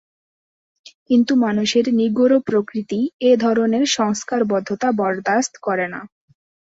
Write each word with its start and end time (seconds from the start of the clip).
কিন্তু 1.09 1.33
মানুষের 1.45 1.85
নিগূঢ় 1.93 2.37
প্রকৃতি 2.47 2.99
এ 3.21 3.37
ধরনের 3.37 3.83
সংস্কারবদ্ধতা 3.97 4.87
বরদাস্ত 4.99 5.53
করে 5.61 5.85
না। 5.93 6.01